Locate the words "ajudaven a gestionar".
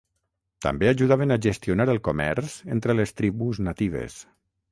0.91-1.87